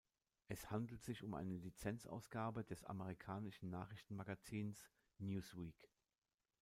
[0.47, 4.89] Es handelt sich um eine Lizenz-Ausgabe des amerikanischen Nachrichtenmagazins
[5.19, 5.91] Newsweek.